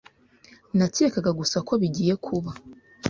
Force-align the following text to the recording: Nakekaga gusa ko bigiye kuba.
Nakekaga 0.77 1.31
gusa 1.39 1.57
ko 1.67 1.73
bigiye 1.81 2.13
kuba. 2.25 2.51